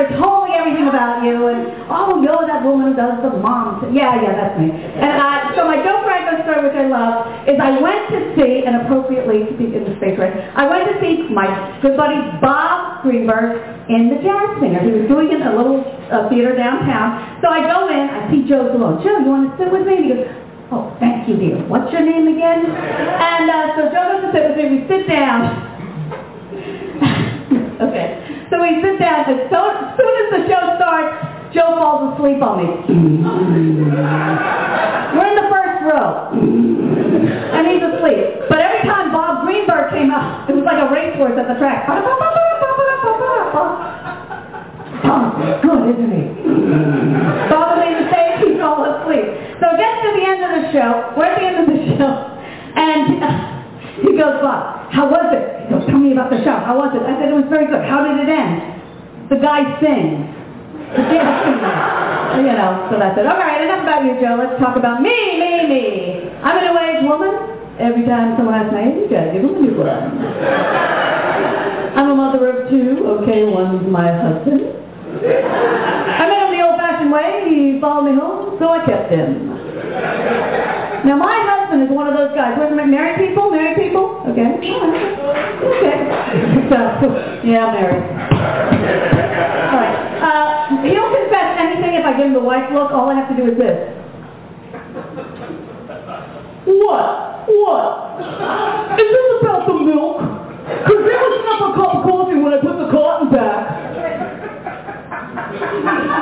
about 0.89 1.23
you. 1.23 1.53
And, 1.53 1.87
oh, 1.93 2.21
you're 2.25 2.45
that 2.49 2.65
woman 2.65 2.91
who 2.91 2.95
does 2.97 3.21
the 3.21 3.31
mom. 3.39 3.95
Yeah, 3.95 4.19
yeah, 4.19 4.35
that's 4.35 4.57
me. 4.57 4.73
And 4.73 5.15
uh, 5.21 5.55
so 5.55 5.69
my 5.69 5.79
Joe 5.85 6.01
Franklin 6.03 6.43
story, 6.43 6.65
which 6.65 6.77
I 6.77 6.89
love, 6.89 7.47
is 7.47 7.61
I 7.61 7.77
went 7.79 8.09
to 8.11 8.19
see, 8.35 8.65
and 8.65 8.83
appropriately 8.83 9.47
speak 9.55 9.77
in 9.77 9.85
the 9.85 9.95
space 10.01 10.19
right, 10.19 10.33
I 10.57 10.67
went 10.67 10.89
to 10.91 10.97
see 10.99 11.29
my 11.29 11.47
good 11.81 11.97
buddy 11.97 12.19
Bob 12.41 13.03
Greenberg 13.05 13.61
in 13.93 14.09
the 14.11 14.19
Jazz 14.21 14.59
Singer. 14.61 14.81
He 14.83 14.93
was 14.93 15.07
doing 15.09 15.29
it 15.29 15.41
in 15.41 15.47
a 15.47 15.55
little 15.57 15.85
uh, 16.11 16.29
theater 16.29 16.57
downtown. 16.57 17.41
So 17.41 17.49
I 17.49 17.65
go 17.65 17.89
in, 17.89 18.09
I 18.09 18.27
see 18.33 18.49
Joe's 18.49 18.75
alone. 18.75 19.05
Joe, 19.05 19.21
you 19.21 19.31
want 19.31 19.53
to 19.53 19.57
sit 19.61 19.73
with 19.73 19.87
me? 19.87 20.03
He 20.03 20.09
goes, 20.11 20.27
Oh, 20.71 20.95
thank 21.01 21.27
you, 21.27 21.37
dear. 21.37 21.57
What's 21.67 21.91
your 21.93 22.05
name 22.05 22.29
again? 22.29 22.67
And 22.67 23.49
uh, 23.49 23.77
so 23.77 23.89
Joe 23.89 24.21
goes 24.21 24.29
to 24.29 24.33
sit 24.37 24.49
with 24.53 24.57
me. 24.59 24.65
We 24.77 24.89
sit 24.89 25.09
down. 25.09 25.65
okay. 27.89 28.28
So 28.51 28.61
we 28.61 28.81
sit 28.81 28.99
down. 28.99 29.29
And 29.29 29.45
so, 29.53 29.61
as 29.69 29.97
soon 29.97 30.15
as 30.25 30.29
the 30.33 30.43
show 30.49 30.63
starts, 30.81 31.53
Joe 31.53 31.77
falls 31.77 32.17
asleep 32.17 32.41
on 32.41 32.65
me. 32.65 32.69
We're 35.17 35.29
in 35.29 35.37
the 35.37 35.49
first 35.53 35.85
row. 35.85 36.33
And 36.33 37.63
he's 37.69 37.85
asleep. 37.85 38.49
But 38.49 38.61
every 38.61 38.89
time 38.89 39.13
Bob 39.13 39.45
Greenberg 39.45 39.93
came 39.93 40.11
out, 40.11 40.49
it 40.49 40.57
was 40.57 40.65
like 40.65 40.81
a 40.81 40.89
racehorse 40.93 41.37
at 41.37 41.49
the 41.49 41.55
track. 41.61 41.89
Oh, 45.09 45.33
good, 45.63 45.95
isn't 45.97 46.13
he? 46.13 46.25
Bob 47.49 47.77
on 47.77 47.81
the 47.81 48.09
stage, 48.13 48.45
he's 48.45 48.61
all 48.61 48.85
asleep. 48.85 49.25
So 49.61 49.65
it 49.73 49.79
gets 49.81 49.99
to 50.05 50.11
the 50.17 50.25
end 50.25 50.41
of 50.45 50.51
the 50.57 50.73
show. 50.73 51.13
We're 51.17 51.33
at 51.33 51.41
the 51.41 51.47
end 51.49 51.59
of 51.65 51.69
the 51.69 51.81
show. 51.97 52.13
And 52.77 53.25
he 54.05 54.17
goes, 54.17 54.41
Bob, 54.41 54.78
how 54.91 55.09
was 55.09 55.33
it? 55.33 55.69
Tell 55.69 55.99
me 56.01 56.13
about 56.13 56.31
the 56.31 56.41
show. 56.45 56.57
How 56.65 56.77
was 56.77 56.97
it? 56.97 57.03
I 57.05 57.17
said, 57.21 57.29
it 57.29 57.37
was 57.37 57.49
very 57.49 57.67
good. 57.69 57.85
How 57.85 58.05
did 58.05 58.17
it 58.25 58.29
end? 58.29 58.61
The 59.29 59.37
guy 59.37 59.65
sings. 59.81 60.25
The 60.97 61.05
jazz 61.13 61.45
singer. 61.45 61.77
You 62.41 62.53
know, 62.57 62.89
so 62.89 62.97
that's 62.97 63.17
it. 63.21 63.29
All 63.29 63.37
right, 63.37 63.61
enough 63.61 63.85
about 63.85 64.05
you, 64.09 64.17
Joe. 64.21 64.41
Let's 64.41 64.57
talk 64.57 64.77
about 64.77 65.05
me, 65.05 65.13
me, 65.13 65.69
me. 65.69 65.85
I'm 66.41 66.57
a 66.57 66.63
new-age 66.65 67.05
woman. 67.05 67.33
Every 67.77 68.05
time 68.09 68.37
someone 68.37 68.57
asks 68.57 68.73
my 68.73 68.89
age, 68.89 68.97
you 69.05 69.09
gotta 69.13 69.33
give 69.33 69.43
them 69.45 69.55
a 69.55 69.61
new 69.61 69.77
one. 69.77 70.19
I'm 71.95 72.09
a 72.11 72.17
mother 72.17 72.49
of 72.49 72.71
two. 72.71 73.05
Okay, 73.21 73.45
one's 73.45 73.85
my 73.87 74.09
husband. 74.09 74.73
I 75.25 76.25
met 76.27 76.49
him 76.49 76.57
the 76.57 76.65
old-fashioned 76.65 77.13
way. 77.13 77.49
He 77.49 77.81
followed 77.81 78.09
me 78.09 78.17
home, 78.19 78.57
so 78.59 78.69
I 78.73 78.85
kept 78.85 79.13
him. 79.13 79.53
Now, 81.07 81.17
my 81.17 81.37
husband 81.47 81.83
is 81.85 81.91
one 81.95 82.09
of 82.09 82.15
those 82.17 82.35
guys. 82.35 82.59
Married 82.59 83.19
people? 83.19 83.51
Married? 83.51 83.78
Okay. 84.39 84.71
Okay. 85.67 85.99
So, 86.69 86.77
yeah, 87.43 87.73
married. 87.73 88.05
All 88.05 89.81
right. 89.81 89.97
Uh, 90.21 90.83
he'll 90.83 91.11
confess 91.15 91.57
anything 91.59 91.95
if 91.95 92.05
I 92.05 92.13
give 92.17 92.27
him 92.27 92.35
the 92.35 92.41
wife 92.41 92.71
look. 92.73 92.93
All 92.93 93.09
I 93.09 93.15
have 93.15 93.29
to 93.31 93.37
do 93.37 93.51
is 93.51 93.57
this. 93.57 93.89
What? 96.67 97.49
What? 97.49 98.21
Is 99.01 99.09
this 99.09 99.41
about 99.41 99.67
the 99.67 99.75
milk? 99.81 100.21
Because 100.21 101.01
there 101.09 101.17
was 101.17 101.35
enough 101.41 101.63
a 101.65 101.81
cup 101.81 101.95
of 101.97 102.03
coffee 102.05 102.37
when 102.37 102.53
I 102.53 102.61
put 102.61 102.77
the 102.77 102.91
carton 102.93 103.31
back. 103.33 103.89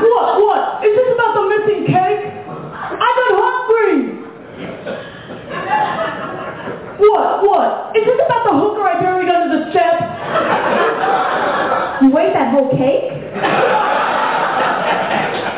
What? 0.06 0.38
What? 0.46 0.86
Is 0.86 0.94
this 0.94 1.08
about 1.18 1.34
the 1.34 1.42
missing 1.50 1.82
cake? 1.90 2.22
I 2.30 3.08
got 3.18 3.34
hungry. 3.34 4.22
What? 6.98 7.44
What? 7.44 7.96
Is 7.96 8.04
this 8.04 8.20
about 8.24 8.42
the 8.48 8.54
hooker 8.56 8.82
I 8.82 9.00
buried 9.00 9.28
under 9.28 9.52
the 9.52 9.70
step? 9.70 9.96
You 12.02 12.12
ate 12.18 12.32
that 12.32 12.52
whole 12.52 12.70
cake? 12.76 13.12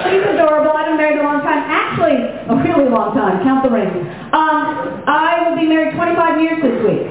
She's 0.07 0.25
adorable. 0.35 0.73
I've 0.75 0.87
been 0.87 0.97
married 0.97 1.21
a 1.21 1.27
long 1.27 1.43
time. 1.43 1.63
Actually, 1.69 2.19
a 2.49 2.55
really 2.63 2.89
long 2.89 3.15
time. 3.15 3.43
Count 3.45 3.63
the 3.63 3.71
rings. 3.71 3.93
Um, 4.33 5.05
I 5.07 5.47
will 5.47 5.57
be 5.59 5.67
married 5.67 5.95
25 5.95 6.41
years 6.41 6.59
this 6.63 6.79
week. 6.83 7.07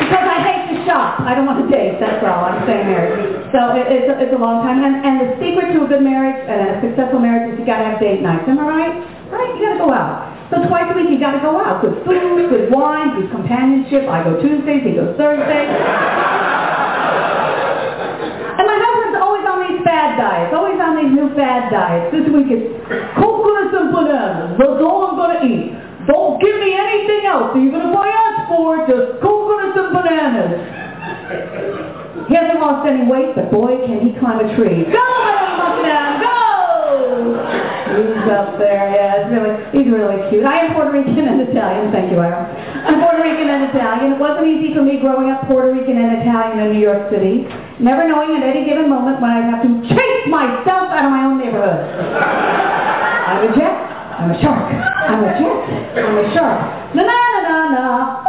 Because 0.00 0.26
I 0.26 0.38
hate 0.42 0.74
to 0.74 0.76
shop. 0.88 1.20
I 1.22 1.34
don't 1.34 1.46
want 1.46 1.62
to 1.62 1.68
date, 1.70 2.00
that's 2.00 2.24
all. 2.24 2.44
I'm 2.48 2.64
staying 2.64 2.88
married. 2.90 3.46
So 3.54 3.76
it, 3.76 3.86
it's, 3.90 4.08
a, 4.10 4.14
it's 4.26 4.34
a 4.34 4.40
long 4.40 4.64
time. 4.64 4.82
And, 4.82 5.04
and 5.04 5.14
the 5.22 5.28
secret 5.38 5.76
to 5.76 5.84
a 5.84 5.88
good 5.88 6.02
marriage 6.02 6.40
and 6.48 6.58
a 6.72 6.80
successful 6.82 7.20
marriage 7.20 7.52
is 7.54 7.60
you 7.60 7.66
got 7.66 7.78
to 7.78 7.84
have 7.94 8.00
date 8.00 8.22
nights. 8.22 8.48
Am 8.48 8.58
I 8.58 8.66
right? 8.66 8.94
Right? 9.30 9.50
You 9.54 9.60
got 9.66 9.72
to 9.76 9.78
go 9.78 9.92
out. 9.92 10.31
So 10.52 10.60
twice 10.68 10.84
a 10.92 10.94
week 11.00 11.08
you 11.08 11.16
got 11.16 11.32
to 11.32 11.40
go 11.40 11.56
out. 11.56 11.80
Good 11.80 12.04
food, 12.04 12.52
good 12.52 12.68
wine, 12.68 13.16
good 13.16 13.32
companionship. 13.32 14.04
I 14.04 14.20
go 14.20 14.36
Tuesdays, 14.36 14.84
he 14.84 14.92
goes 14.92 15.16
Thursdays. 15.16 15.72
And 18.52 18.64
my 18.68 18.76
husband's 18.76 19.16
always 19.16 19.48
on 19.48 19.64
these 19.64 19.80
fad 19.80 20.20
diets, 20.20 20.52
always 20.52 20.76
on 20.76 21.00
these 21.00 21.08
new 21.08 21.32
fad 21.32 21.72
diets. 21.72 22.12
This 22.12 22.28
week 22.28 22.52
it's 22.52 22.68
coconuts 23.16 23.72
and 23.80 23.96
bananas. 23.96 24.60
That's 24.60 24.76
all 24.84 25.16
I'm 25.16 25.40
to 25.40 25.40
eat. 25.48 25.72
Don't 26.04 26.36
give 26.36 26.60
me 26.60 26.76
anything 26.76 27.24
else. 27.24 27.56
Even 27.56 27.88
if 27.88 27.96
I 27.96 28.12
ask 28.12 28.52
for 28.52 28.84
just 28.84 29.24
coconuts 29.24 29.72
and 29.72 29.88
bananas. 29.88 30.52
He 32.28 32.36
hasn't 32.36 32.60
lost 32.60 32.84
any 32.84 33.08
weight, 33.08 33.32
but 33.32 33.48
boy, 33.48 33.88
can 33.88 34.04
he 34.04 34.12
climb 34.20 34.44
a 34.44 34.52
tree. 34.52 34.84
Go! 34.84 35.41
He's 37.92 38.24
up 38.32 38.56
there, 38.56 38.88
yeah, 38.88 39.20
it's 39.20 39.28
really, 39.28 39.52
he's 39.68 39.88
really 39.92 40.16
cute. 40.32 40.48
I 40.48 40.64
am 40.64 40.72
Puerto 40.72 40.92
Rican 40.96 41.28
and 41.28 41.44
Italian, 41.44 41.92
thank 41.92 42.08
you, 42.08 42.18
Ira. 42.18 42.40
I'm 42.88 42.96
Puerto 43.04 43.20
Rican 43.20 43.52
and 43.52 43.68
Italian. 43.68 44.16
It 44.16 44.18
wasn't 44.18 44.48
easy 44.48 44.72
for 44.72 44.80
me 44.80 44.96
growing 44.96 45.28
up 45.28 45.44
Puerto 45.44 45.68
Rican 45.76 46.00
and 46.00 46.24
Italian 46.24 46.56
in 46.64 46.72
New 46.72 46.80
York 46.80 47.12
City, 47.12 47.44
never 47.84 48.08
knowing 48.08 48.32
at 48.40 48.42
any 48.48 48.64
given 48.64 48.88
moment 48.88 49.20
when 49.20 49.30
I'd 49.30 49.44
have 49.52 49.60
to 49.60 49.72
chase 49.92 50.24
myself 50.32 50.88
out 50.88 51.04
of 51.04 51.12
my 51.12 51.28
own 51.28 51.36
neighborhood. 51.36 51.84
I'm 53.28 53.44
a 53.44 53.50
jet, 53.52 53.76
I'm 54.16 54.32
a 54.32 54.36
shark, 54.40 54.72
I'm 54.72 55.20
a 55.20 55.32
jet, 55.36 55.56
I'm 56.00 56.16
a 56.16 56.26
shark. 56.32 56.58
Na 56.96 57.02
na 57.04 57.12
na 57.12 57.40
na 57.44 57.52
Tana. 57.72 58.22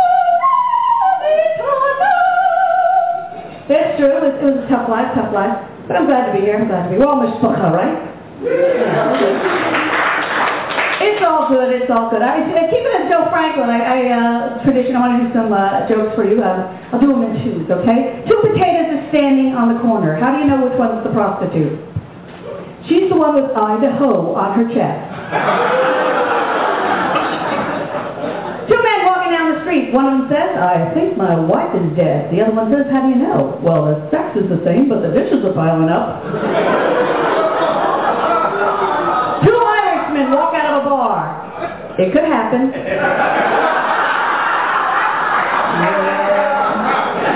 It's 3.69 3.97
true. 3.97 4.11
It 4.11 4.21
was, 4.21 4.33
it 4.37 4.45
was 4.45 4.57
a 4.59 4.67
tough 4.67 4.89
life, 4.89 5.07
tough 5.15 5.33
life. 5.33 5.55
But 5.87 5.95
I'm 5.95 6.05
glad 6.05 6.31
to 6.31 6.33
be 6.35 6.45
here. 6.45 6.59
I'm 6.59 6.67
glad 6.67 6.83
to 6.85 6.89
be. 6.91 6.99
We're 6.99 7.07
all 7.07 7.23
mishpacha, 7.23 7.71
right? 7.71 8.12
It's 11.03 11.23
all 11.23 11.47
good. 11.47 11.71
It's 11.75 11.91
all 11.91 12.09
good. 12.09 12.21
I, 12.21 12.43
I 12.43 12.67
keep 12.71 12.83
it 12.83 12.93
as 12.95 13.09
Joe 13.11 13.27
Franklin. 13.31 13.69
I, 13.69 13.79
I 13.79 13.99
uh, 14.11 14.63
tradition. 14.63 14.95
I 14.95 14.99
want 14.99 15.23
to 15.23 15.27
do 15.27 15.33
some 15.35 15.51
uh, 15.51 15.87
jokes 15.87 16.15
for 16.15 16.23
you. 16.27 16.43
Um, 16.43 16.67
I'll 16.91 16.99
do 16.99 17.07
them 17.07 17.23
in 17.23 17.39
twos, 17.43 17.69
okay? 17.71 18.23
Two 18.27 18.39
potatoes 18.43 18.99
is 18.99 19.09
standing 19.09 19.55
on 19.55 19.73
the 19.73 19.79
corner. 19.81 20.15
How 20.19 20.35
do 20.35 20.39
you 20.43 20.47
know 20.47 20.63
which 20.63 20.77
one's 20.79 21.03
the 21.03 21.11
prostitute? 21.11 21.79
She's 22.87 23.07
the 23.07 23.15
one 23.15 23.35
with 23.35 23.51
Idaho 23.55 24.35
on 24.35 24.59
her 24.59 24.67
chest. 24.75 24.99
Two 28.67 28.79
men 28.79 28.99
walking 29.07 29.31
down 29.31 29.55
the 29.55 29.59
street. 29.63 29.91
One 29.95 30.07
of 30.07 30.13
them 30.19 30.27
says, 30.31 30.55
I 30.59 30.91
think 30.93 31.15
my 31.15 31.35
wife 31.39 31.71
is 31.75 31.95
dead. 31.95 32.31
The 32.31 32.43
other 32.43 32.51
one 32.51 32.71
says, 32.71 32.87
how 32.91 33.07
do 33.07 33.09
you 33.15 33.19
know? 33.23 33.59
Well, 33.63 33.87
the 33.87 34.03
sex 34.11 34.35
is 34.35 34.47
the 34.51 34.59
same, 34.67 34.87
but 34.87 34.99
the 34.99 35.11
dishes 35.15 35.43
are 35.47 35.55
piling 35.55 35.87
up. 35.87 36.23
Two 39.47 39.55
Irishmen 39.55 40.31
walk 40.31 40.55
out 40.55 40.79
of 40.79 40.85
a 40.85 40.89
bar. 40.89 41.43
It 41.97 42.11
could 42.11 42.25
happen. 42.25 42.73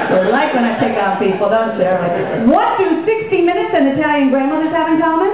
They 0.07 0.31
like 0.31 0.53
when 0.53 0.63
I 0.63 0.79
pick 0.79 0.95
on 0.97 1.19
people, 1.19 1.49
don't 1.49 1.75
you? 1.75 1.83
Like, 1.83 2.47
What 2.47 2.77
do 2.79 3.03
60 3.03 3.41
Minutes 3.41 3.71
and 3.75 3.99
Italian 3.99 4.29
grandmothers 4.29 4.71
have 4.71 4.87
in 4.87 4.99
common? 5.01 5.31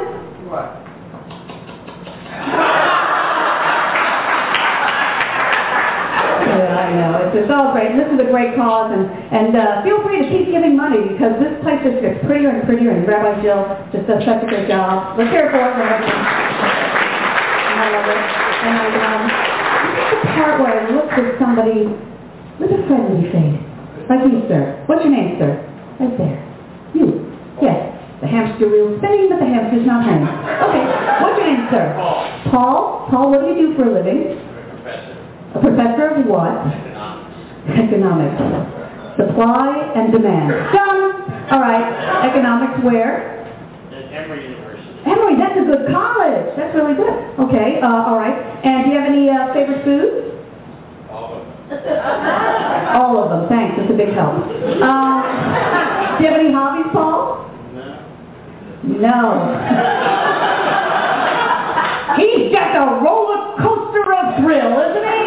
Yeah, 6.44 6.76
I 6.76 6.88
know. 6.94 7.12
It's, 7.26 7.36
it's 7.46 7.52
all 7.52 7.72
great. 7.72 7.96
This 7.96 8.10
is 8.12 8.20
a 8.20 8.30
great 8.30 8.56
cause, 8.56 8.92
and, 8.92 9.06
and 9.32 9.56
uh, 9.56 9.82
feel 9.84 10.04
free 10.04 10.22
to 10.22 10.28
keep 10.30 10.52
giving 10.52 10.76
money 10.76 11.02
because 11.14 11.38
this 11.40 11.54
place 11.64 11.80
just 11.82 12.02
gets 12.02 12.20
prettier 12.26 12.50
and 12.50 12.66
prettier, 12.68 12.92
and 12.92 13.08
Rabbi 13.08 13.42
Jill 13.42 13.64
just 13.94 14.06
does 14.06 14.22
such 14.26 14.44
a 14.44 14.48
good 14.50 14.68
job. 14.68 15.18
Let's 15.18 15.32
hear 15.32 15.48
it 15.48 15.52
for 15.52 15.62
her. 15.62 16.53
It. 17.84 18.20
And 18.64 18.80
the 18.80 20.28
part 20.40 20.56
where 20.64 20.72
I 20.72 20.90
look 20.96 21.12
for 21.12 21.36
somebody 21.36 21.84
with 22.60 22.72
a 22.72 22.80
friendly 22.88 23.28
face. 23.28 23.60
Like 24.08 24.24
you, 24.24 24.40
sir. 24.48 24.84
What's 24.88 25.04
your 25.04 25.12
name, 25.12 25.36
sir? 25.36 25.60
Right 26.00 26.16
there. 26.18 26.40
You. 26.96 27.28
Yes. 27.62 27.92
The 28.22 28.28
hamster 28.28 28.72
wheel's 28.72 29.04
spinning, 29.04 29.28
but 29.28 29.40
the 29.44 29.52
hamster's 29.52 29.86
not 29.86 30.08
home. 30.08 30.24
Okay. 30.24 30.84
What's 31.20 31.36
your 31.36 31.48
name, 31.52 31.68
sir? 31.68 31.92
Paul. 32.00 32.24
Paul? 32.52 33.08
Paul, 33.12 33.32
what 33.32 33.42
do 33.42 33.48
you 33.52 33.68
do 33.68 33.76
for 33.76 33.84
a 33.84 33.94
living? 34.00 34.32
A 34.32 35.60
professor 35.60 35.60
A 35.60 35.60
professor 35.60 36.08
of 36.16 36.26
what? 36.26 36.56
Economics. 37.68 38.40
Supply 39.20 39.92
and 39.96 40.12
demand. 40.12 40.50
Done. 40.72 41.52
All 41.52 41.60
right. 41.60 42.32
Economics 42.32 42.84
where? 42.84 43.44
At 43.92 44.08
Emory. 44.14 44.63
Emory, 45.06 45.36
that's 45.36 45.60
a 45.60 45.66
good 45.68 45.92
college. 45.92 46.56
That's 46.56 46.74
really 46.76 46.96
good. 46.96 47.12
Okay. 47.40 47.80
Uh, 47.82 48.08
all 48.08 48.18
right. 48.18 48.36
And 48.64 48.86
do 48.86 48.92
you 48.92 48.98
have 49.00 49.10
any 49.12 49.30
uh, 49.30 49.54
favorite 49.54 49.84
foods? 49.84 50.32
All 51.12 51.36
of 51.36 51.44
them. 51.44 51.52
All 52.96 53.18
of 53.20 53.30
them. 53.30 53.50
Thanks. 53.50 53.76
That's 53.78 53.92
a 53.92 53.98
big 53.98 54.14
help. 54.14 54.36
Um, 54.80 55.24
do 56.18 56.24
you 56.24 56.30
have 56.32 56.40
any 56.40 56.54
hobbies, 56.54 56.88
Paul? 56.94 57.50
No. 57.74 58.00
No. 59.02 59.24
He's 62.16 62.52
just 62.54 62.72
a 62.78 62.86
roller 63.04 63.58
coaster 63.60 64.06
of 64.14 64.38
thrill, 64.40 64.72
isn't 64.88 65.04
he? 65.04 65.24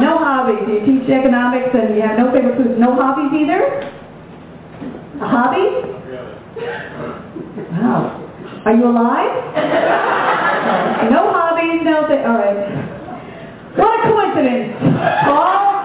No 0.00 0.16
hobbies. 0.22 0.62
You 0.68 0.80
teach 0.86 1.10
economics 1.10 1.68
and 1.74 1.96
you 1.96 2.02
have 2.02 2.16
no 2.16 2.32
favorite 2.32 2.56
foods. 2.56 2.78
No 2.78 2.94
hobbies 2.94 3.32
either? 3.42 3.90
A 5.20 5.28
hobby? 5.28 5.66
Really. 6.08 6.32
Wow. 7.72 8.21
Are 8.64 8.74
you 8.74 8.86
alive? 8.86 9.34
no 11.10 11.32
hobbies, 11.34 11.82
no 11.82 12.06
thing. 12.06 12.22
All 12.22 12.38
right. 12.38 12.62
What 13.76 13.98
a 13.98 14.02
coincidence. 14.06 14.78
Paul, 15.26 15.82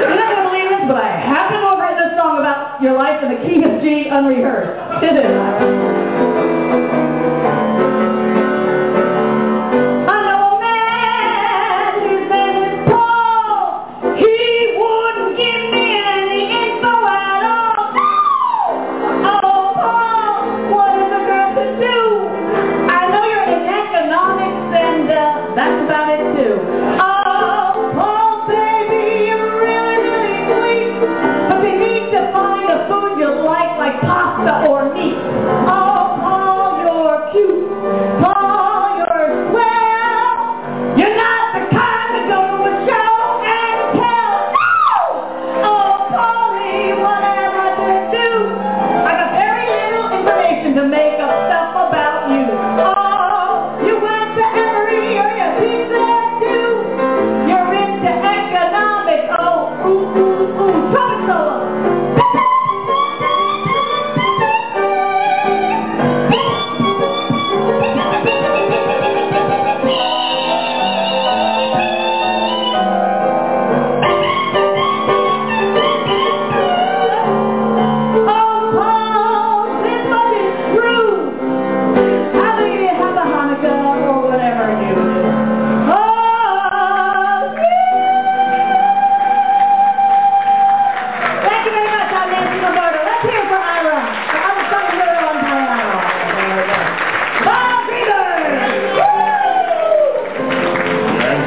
you're 0.00 0.16
not 0.16 0.28
going 0.32 0.42
to 0.42 0.48
believe 0.48 0.68
this, 0.70 0.84
but 0.88 0.96
I 0.96 1.08
happen 1.20 1.60
to 1.60 1.66
have 1.68 1.78
written 1.78 2.08
a 2.08 2.16
song 2.16 2.38
about 2.38 2.80
your 2.80 2.96
life 2.96 3.22
in 3.22 3.28
the 3.36 3.40
key 3.44 3.62
of 3.64 3.82
G 3.82 4.08
unrehearsed. 4.08 5.04
Is 5.04 5.12
it? 5.12 6.03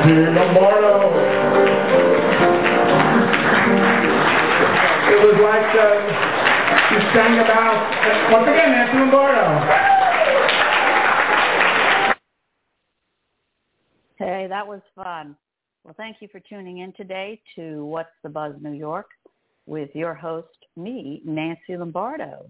Nancy 0.08 0.40
Lombardo. 0.40 1.10
It 5.12 5.20
was 5.20 5.36
like 5.44 5.76
uh, 5.76 5.96
you 6.94 7.00
sang 7.14 7.40
about, 7.40 8.32
once 8.32 8.48
again, 8.48 8.72
Nancy 8.72 8.98
Lombardo. 9.00 9.44
Hey, 14.18 14.48
that 14.48 14.66
was 14.66 14.82
fun. 14.96 15.36
Well, 15.84 15.94
thank 15.98 16.18
you 16.22 16.30
for 16.32 16.40
tuning 16.40 16.80
in 16.80 16.94
today 16.94 17.42
to 17.56 17.86
What's 17.86 18.10
the 18.24 18.30
Buzz 18.30 18.54
New 18.62 18.72
York 18.72 19.08
with 19.66 19.90
your 19.94 20.14
host, 20.14 20.48
me, 20.78 21.22
Nancy 21.26 21.76
Lombardo. 21.76 22.50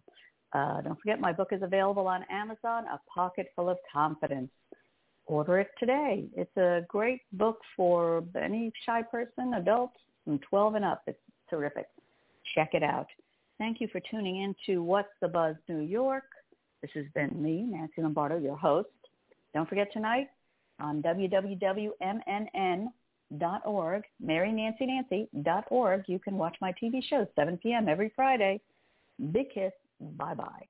Uh, 0.53 0.81
don't 0.81 0.99
forget 0.99 1.19
my 1.19 1.33
book 1.33 1.49
is 1.51 1.63
available 1.63 2.07
on 2.07 2.23
Amazon, 2.31 2.85
A 2.85 2.99
Pocket 3.11 3.47
Full 3.55 3.69
of 3.69 3.77
Confidence. 3.91 4.51
Order 5.27 5.59
it 5.59 5.69
today. 5.79 6.25
It's 6.35 6.55
a 6.57 6.85
great 6.87 7.21
book 7.33 7.59
for 7.75 8.23
any 8.41 8.71
shy 8.85 9.01
person, 9.03 9.53
adults 9.55 9.97
from 10.23 10.39
12 10.39 10.75
and 10.75 10.85
up. 10.85 11.03
It's 11.05 11.19
terrific. 11.49 11.87
Check 12.55 12.69
it 12.73 12.83
out. 12.83 13.07
Thank 13.57 13.81
you 13.81 13.87
for 13.91 13.99
tuning 14.09 14.41
in 14.43 14.55
to 14.65 14.81
What's 14.81 15.09
the 15.21 15.27
Buzz 15.27 15.55
New 15.67 15.79
York. 15.79 16.23
This 16.81 16.91
has 16.95 17.05
been 17.13 17.41
me, 17.41 17.63
Nancy 17.63 18.01
Lombardo, 18.01 18.37
your 18.37 18.55
host. 18.55 18.87
Don't 19.53 19.67
forget 19.67 19.91
tonight 19.91 20.29
on 20.79 21.01
www.mnn.org, 21.01 21.93
MaryNancyNancy.org, 24.23 26.03
you 26.07 26.19
can 26.19 26.37
watch 26.37 26.55
my 26.61 26.71
TV 26.81 27.03
show 27.03 27.27
7 27.35 27.57
p.m. 27.57 27.89
every 27.89 28.11
Friday. 28.15 28.61
Big 29.31 29.49
kiss. 29.53 29.73
Bye-bye. 29.99 30.65